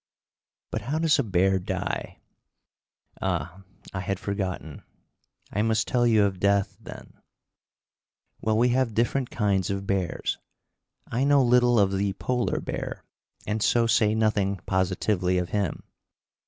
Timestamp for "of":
6.23-6.39, 9.69-9.85, 11.79-11.91, 15.37-15.49